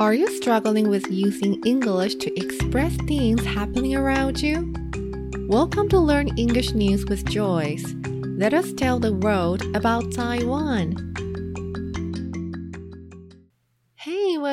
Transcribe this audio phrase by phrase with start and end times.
[0.00, 4.72] Are you struggling with using English to express things happening around you?
[5.46, 7.84] Welcome to Learn English News with Joyce.
[8.06, 11.09] Let us tell the world about Taiwan.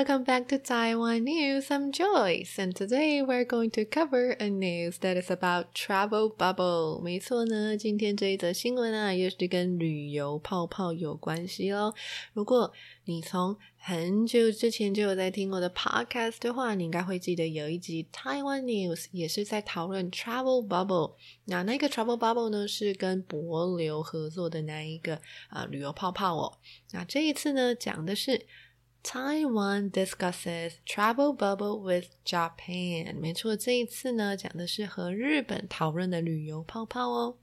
[0.08, 1.70] Welcome back to Taiwan News.
[1.70, 7.02] I'm Joyce, and today we're going to cover a news that is about travel bubble.
[7.02, 11.93] 没错呢，今天这一则新闻啊，也是跟旅游泡泡有关系喽。
[12.32, 12.71] 如果
[13.04, 21.16] 你从很久之前就有在听我的 podcast 的话，你应该会记得有一集 Taiwan News 也是在讨论 travel bubble。
[21.47, 25.16] 那那个 travel bubble 呢，是跟帛琉合作的那一个
[25.50, 26.58] 啊、呃、旅游泡泡哦。
[26.94, 28.46] 那这一次呢，讲的是。
[29.07, 33.19] Taiwan discusses travel bubble with Japan。
[33.19, 37.39] 没错，这一次呢讲的是和日本讨论的旅游泡泡哦。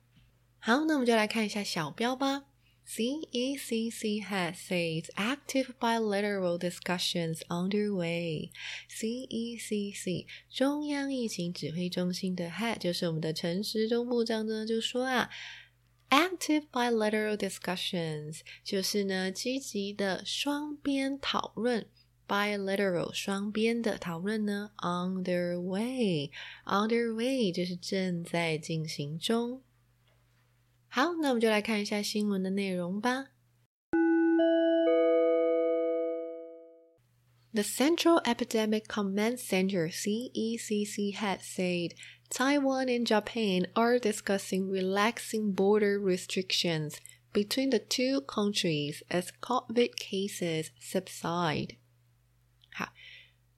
[0.60, 2.46] 好，那我们就来看一下小标吧。
[2.88, 8.50] CECC has says active bilateral discussions underway.
[8.90, 15.30] CECC 中央疫情指挥中心的 head 就是我们的陈时中部长呢，就说啊。
[16.10, 21.88] Active bilateral discussions 就是呢积极的双边讨论，
[22.28, 29.62] bilateral 双边的讨论呢，underway，underway 就是正在进行中。
[30.88, 33.28] 好，那我们就来看一下新闻的内容吧。
[37.52, 41.94] The Central Epidemic Command Center (CECC) had said
[42.31, 47.01] Taiwan and Japan are discussing relaxing border restrictions
[47.33, 51.77] between the two countries as COVID cases subside。
[52.73, 52.93] 好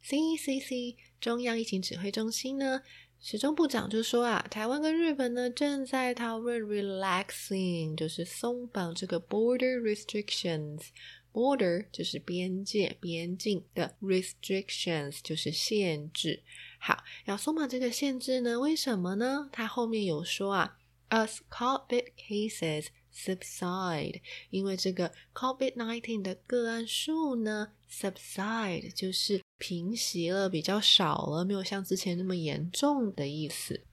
[0.05, 2.83] ，CECC 中央疫情指挥中心呢，
[3.21, 10.89] 时中部长就说啊，台湾跟日本呢正在讨论 relaxing，就是松绑这个 border restrictions。
[11.33, 16.43] border 就是边界、边境的 restrictions 就是限制。
[16.79, 18.59] 好，要松绑这个限制呢？
[18.61, 19.49] 为什么呢？
[19.53, 20.79] 它后面有说啊
[21.11, 33.85] ，as COVID cases subside，因为这个 COVID nineteen 的个案数呢，subside 就是平息了，比较少了，没有像之前那么严重的意思。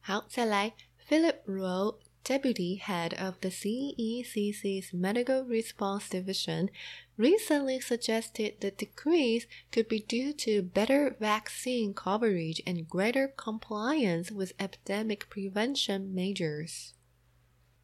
[0.00, 0.74] 好，再来
[1.08, 1.98] ，Philip Rowe。
[2.22, 6.68] deputy head of the CECC's Medical Response Division,
[7.20, 14.54] recently suggested the decrease could be due to better vaccine coverage and greater compliance with
[14.58, 16.92] epidemic prevention measures.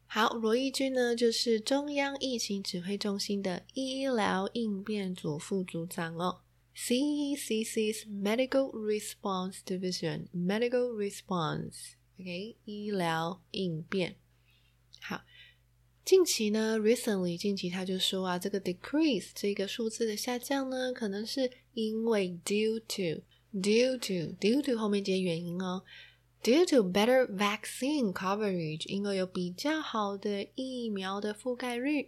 [0.07, 6.41] 好，罗一钧呢，就是中央疫情指挥中心的医疗应变组副组长哦
[6.75, 14.15] ，CECC's Medical Response Division, Medical Response, 医疗应变。
[15.01, 15.21] 好。
[16.07, 23.21] 近期呢，recently 近期他就说啊，这个 decrease 这个数字的下降呢，可能是因为 due to
[23.53, 25.83] due to due to 后面接原因哦
[26.41, 32.07] ，due to better vaccine coverage，因为有比较好的疫苗的覆盖率，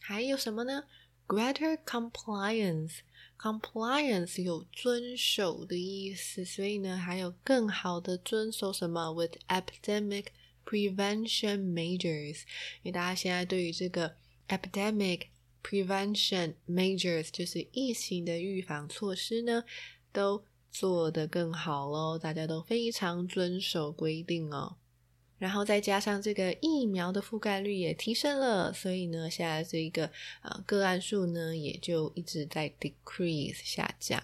[0.00, 0.84] 还有什么呢
[1.28, 10.28] ？greater compliance，compliance 有遵守的意思，所以呢，还有更好的遵守什么 with epidemic。
[10.64, 12.42] Prevention measures，
[12.82, 14.16] 因为大家现在对于这个
[14.48, 15.22] epidemic
[15.62, 19.64] prevention measures 就是疫情的预防措施呢，
[20.12, 24.76] 都做得更好喽，大家都非常遵守规定哦。
[25.38, 30.10] 然后再加上这个疫苗的覆盖率也提升了，所以呢，现在这一个
[30.42, 34.22] 呃个案数呢，也就一直在 decrease 下降。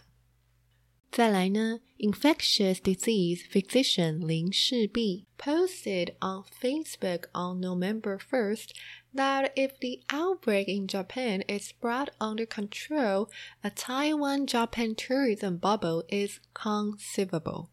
[1.11, 8.71] 再来呢，infectious disease physician 林氏璧 posted on Facebook on November 1st
[9.13, 13.29] that if the outbreak in Japan is brought under control,
[13.65, 17.71] a Taiwan-Japan tourism bubble is conceivable.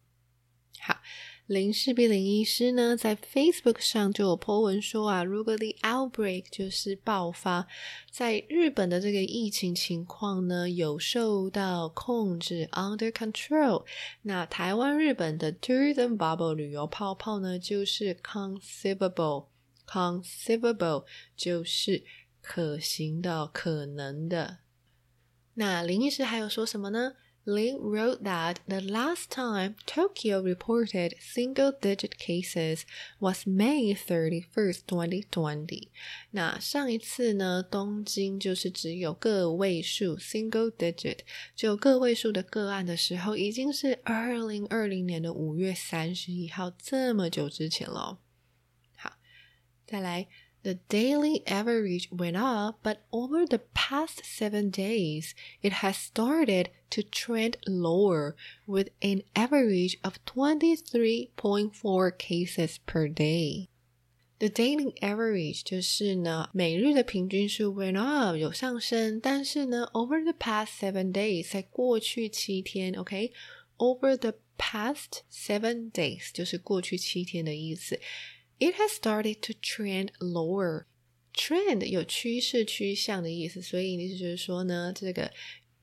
[0.80, 0.96] 好。
[1.48, 7.66] 林氏璧林医师呢，在 Facebook 上就有 po 文说啊，如果 the outbreak 就是爆发，
[8.10, 13.86] 在日本的这个疫情情况呢有受到控制 under control，
[14.20, 22.04] 那台湾日本的 tourism bubble 旅游泡泡呢就是 conceivable，conceivable 就是
[22.42, 24.58] 可行的、可能的。
[25.54, 27.14] 那林医师还有说什么呢
[27.47, 32.85] ？Lee wrote that the last time Tokyo reported single digit cases
[33.19, 35.89] was May 31st, 2020.
[36.31, 41.19] 那上一次呢，东京就是只有个位数 single digit，
[41.53, 48.19] 只有个位数的个案的时候，已经是二零二零年的五月三十一号，这么久之前了。
[48.95, 49.17] 好，
[49.85, 50.29] 再来。
[50.67, 57.03] The daily average went up, but over the past seven days, it has started to
[57.03, 63.67] trend lower with an average of 23.4 cases per day.
[64.39, 74.17] The daily average 就是呢，每日的平均数 went up 有上升，但是呢，over the past seven days 在过去七天，OK，over、okay?
[74.17, 77.99] the past seven days 就是过去七天的意思。
[78.58, 80.84] It has started to trend lower.
[81.32, 85.30] Trend 有趋势、趋向的意思，所以意思就是说呢，这个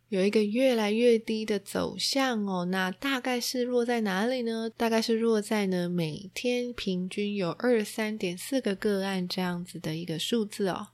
[0.10, 4.70] 有一个越来越低的走向哦，那大概是落在哪里呢？
[4.76, 10.88] 大概是落在呢每天平均有二三点四个个案这样子的一个数字哦。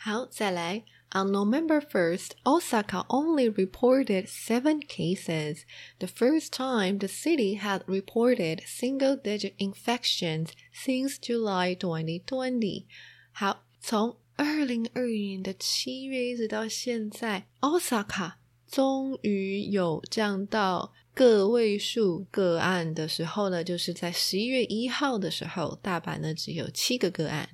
[0.00, 0.84] 好，再来。
[1.12, 5.60] On November 1st, Osaka only reported seven cases,
[5.98, 12.86] the first time the city had reported single digit infections since July 2020.
[13.32, 18.32] 好，从二零二一年的七月一直到现在，Osaka
[18.68, 27.50] 终于有降到个位数个案的时候呢，就是在十一月一号的时候，大阪呢只有七个个案。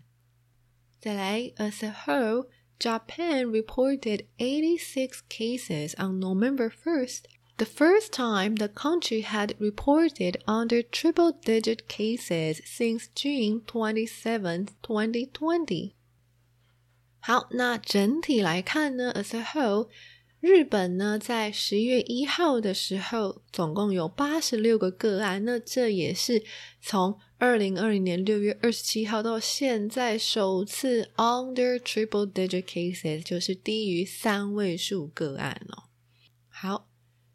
[1.06, 7.26] 再来，as a whole。Japan reported 86 cases on November 1st,
[7.56, 15.92] the first time the country had reported under triple digit cases since June 27, 2020.
[17.20, 19.88] 好，那整体来看呢，as a whole，
[20.40, 26.42] 日本呢在十月一号的时候，总共有八十六个个案，那这也是
[26.80, 35.84] 从 二零二零年六月二十七号到现在首次 under triple digit cases，就是低于三位数个案哦。
[36.48, 36.88] 好，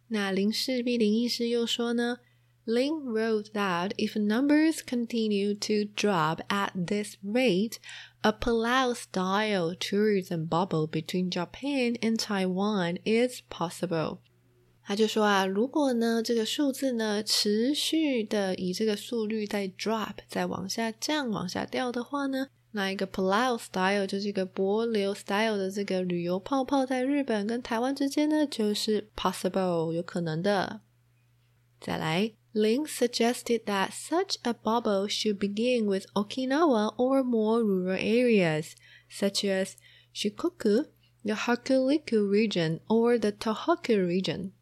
[0.09, 2.19] 那林氏璧林医师又说呢，
[2.65, 7.77] Lin wrote that if numbers continue to drop at this rate,
[8.21, 14.19] a Palau-style tourism bubble between Japan and Taiwan is possible.
[14.84, 30.81] 他就说啊，如果呢这个数字呢持续的以这个速率在 drop，在往下降、往下掉的话呢，那一个 Palau style 就是一个柏流 style 的这个旅游泡泡，在日本跟台湾之间呢，就是 possible 有可能的。
[31.81, 38.73] 再来，Lin suggested that such a bubble should begin with Okinawa or more rural areas,
[39.08, 39.75] such as
[40.14, 40.87] Shikoku,
[41.25, 44.52] the Hakuriku region, or the Tohoku region.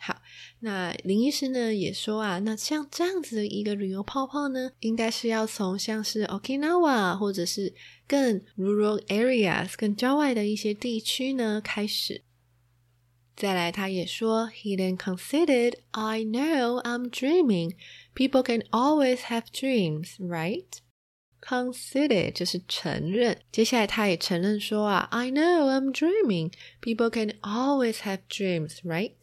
[0.00, 0.22] 好，
[0.60, 7.74] 那林医师呢也说啊，那像这样子的一个旅游泡泡呢，应该是要从像是 Okinawa 或者是
[8.06, 12.22] 更 rural areas 更郊外的一些地区呢开始。
[13.34, 17.74] 再来，他也说，He then considered, I know I'm dreaming.
[18.14, 20.66] People can always have dreams, right?
[21.40, 23.38] Consider 就是承认。
[23.52, 26.52] 接下来，他也承认说啊，I know I'm dreaming.
[26.80, 29.14] People can always have dreams, right?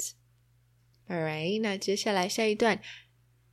[1.08, 2.80] Alright，那接下来下一段。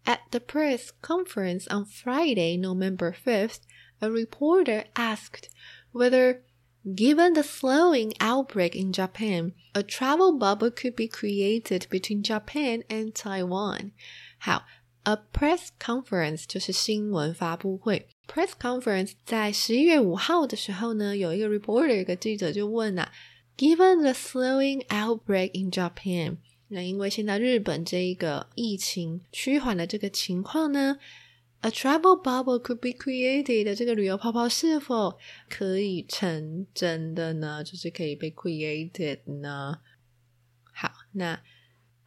[0.06, 3.58] At the press conference on Friday, November 5th,
[4.00, 5.50] a reporter asked
[5.92, 6.44] whether,
[6.86, 13.12] given the slowing outbreak in Japan, a travel bubble could be created between Japan and
[13.12, 13.92] Taiwan.
[14.38, 14.66] 好，
[15.04, 18.08] a press conference 就是新闻发布会。
[18.28, 23.12] Press conference 在十一月五号的时候呢，有一个 reporter，一个记者就问啊，
[23.58, 26.38] Given the slowing outbreak in Japan。
[26.72, 30.98] 那因为现在日本这一个疫情趋缓的这个情况呢，
[31.62, 35.18] a travel bubble could be created 的这个旅游泡泡是否
[35.50, 37.64] 可以成真的呢？
[37.64, 39.80] 就是可以被 created 呢？
[40.74, 41.42] 好，那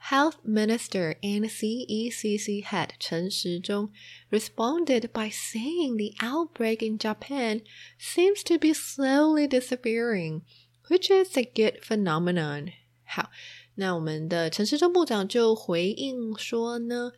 [0.03, 3.91] Health Minister and CECC head 陈时中
[4.31, 7.63] responded by saying the outbreak in Japan
[7.99, 10.43] seems to be slowly disappearing,
[10.89, 12.73] which is a good phenomenon.
[13.05, 13.31] 好。
[13.75, 17.13] 那我们的陈时中部长就回应说呢，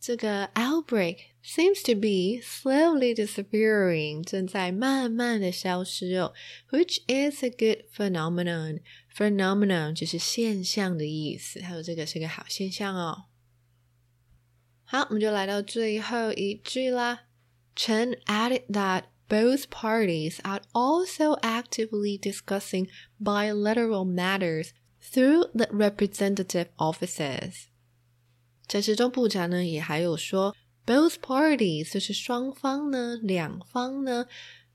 [0.00, 6.32] 这个 outbreak seems to be slowly disappearing，正在慢慢的消失哦，
[6.70, 13.24] which is a good phenomenon。phenomenon 就是现象的意思，还有这个是个好现象哦。
[14.84, 17.26] 好，我们就来到最后一句啦。
[17.76, 22.88] Chen added that both parties are also actively discussing
[23.20, 24.70] bilateral matters
[25.02, 27.64] through the representative offices。
[28.66, 34.26] 陈时中部长呢也还有说，both parties 就是双方呢，两方呢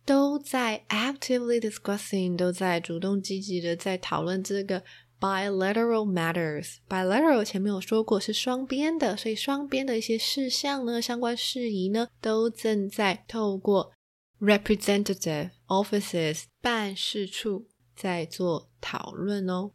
[0.05, 4.83] 都在 actively discussing，都在主动积极的在讨论这个
[5.19, 13.93] bilateral matters。bilateral 前面有说过是双边的，所以双边的一些事项呢，相关事宜呢，都正在透过
[14.41, 19.71] representative offices 办事处在做讨论哦。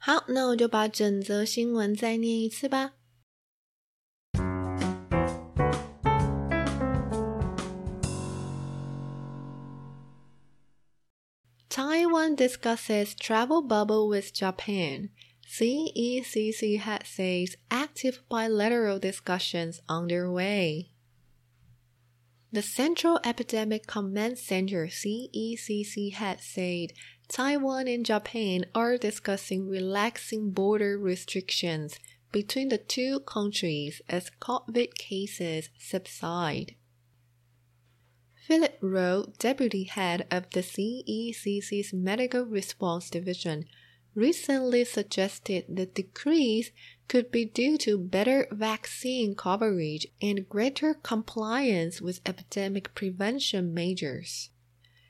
[0.00, 2.92] 好，那我就把整则新闻再念一次吧。
[11.68, 15.10] Taiwan discusses travel bubble with Japan.
[15.46, 20.86] CECC head says active bilateral discussions underway.
[22.53, 26.91] The Central Epidemic Command Center CECC had said
[27.29, 31.97] Taiwan and Japan are discussing relaxing border restrictions
[32.33, 36.75] between the two countries as COVID cases subside.
[38.45, 43.63] Philip Lo, deputy head of the CECC's Medical Response Division,
[44.13, 46.71] recently suggested the decrease
[47.11, 54.49] could be due to better vaccine coverage and greater compliance with epidemic prevention measures.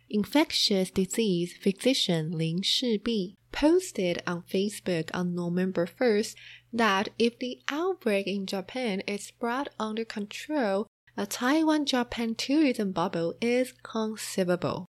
[0.09, 6.33] Infectious disease physician Lin Shi-pi posted on Facebook on November 1st
[6.73, 13.35] that if the outbreak in Japan is brought under control, a Taiwan Japan tourism bubble
[13.39, 14.87] is conceivable.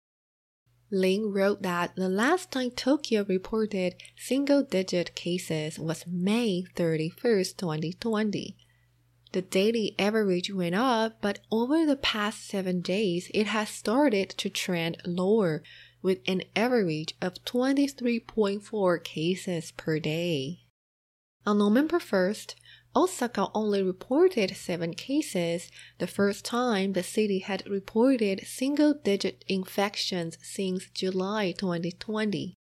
[0.91, 8.57] Lin wrote that the last time Tokyo reported single digit cases was May 31st, 2020.
[9.31, 14.50] The daily average went up, but over the past seven days, it has started to
[14.50, 15.63] trend lower
[16.01, 20.60] with an average of 23.4 cases per day.
[21.45, 22.55] On November 1st,
[22.93, 30.38] Osaka only reported seven cases, the first time the city had reported single digit infections
[30.41, 32.55] since July 2020.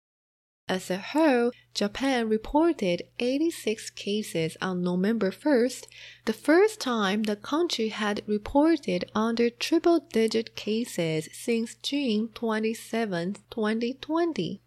[0.68, 5.87] As a whole, Japan reported 86 cases on November 1st,
[6.26, 14.61] the first time the country had reported under triple digit cases since June 27, 2020.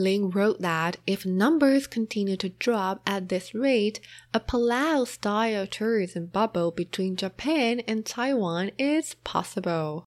[0.00, 4.00] Lin wrote that if numbers continue to drop at this rate,
[4.32, 10.06] a Palau style tourism bubble between Japan and Taiwan is possible.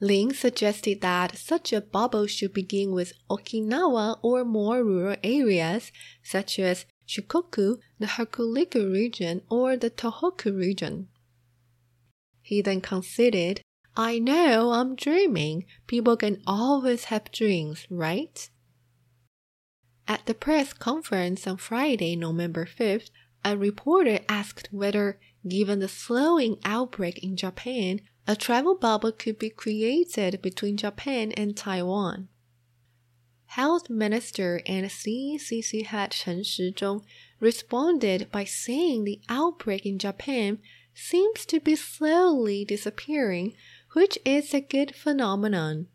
[0.00, 5.92] Lin suggested that such a bubble should begin with Okinawa or more rural areas,
[6.24, 11.06] such as Shikoku, the Hokuriku region, or the Tohoku region.
[12.42, 13.60] He then conceded
[13.96, 15.64] I know I'm dreaming.
[15.86, 18.48] People can always have dreams, right?
[20.06, 23.10] At the press conference on Friday, November 5th,
[23.44, 29.50] a reporter asked whether, given the slowing outbreak in Japan, a travel bubble could be
[29.50, 32.28] created between Japan and Taiwan.
[33.46, 37.02] Health Minister and CECC head Chen Shizhong
[37.40, 40.60] responded by saying the outbreak in Japan
[40.94, 43.54] seems to be slowly disappearing
[43.92, 45.86] which is a good phenomenon.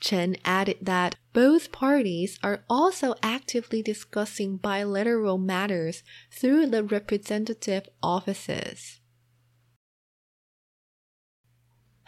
[0.00, 9.01] Chen added that both parties are also actively discussing bilateral matters through the representative offices.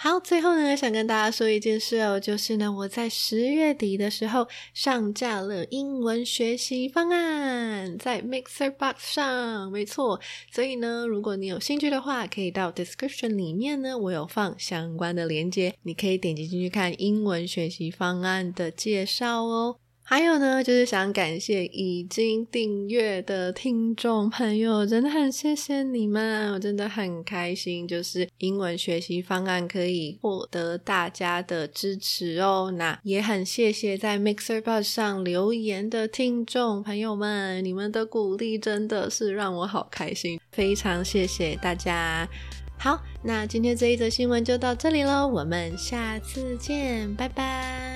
[0.04, 10.20] 好，最后呢，想跟大家说一件事哦，就是呢，我在十月底的时候上架了英文学习方案，在 Mixer Box 上，没错。
[10.52, 19.78] 所以呢，如果你有兴趣的话，可以到 description 里面呢，我有放相关的链接，你可以点击进去看英文学习方案的介绍哦。
[20.06, 32.70] 还有呢，就是想感谢已经订阅的听众朋友，真的很谢谢你们，我真的很开心，就是英文学习方案可以获得大家的支持哦。
[32.76, 42.28] 那也很谢谢在 Mixer Bus 上留言的听众朋友们，你们的鼓励真的是让我好开心，非常谢谢大家。
[42.78, 47.93] 好，那今天这一则新闻就到这里喽，我们下次见，拜拜。